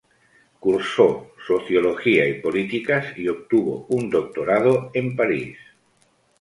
[0.59, 5.55] Cursó Sociología y Políticas y obtuvo un doctorado en París.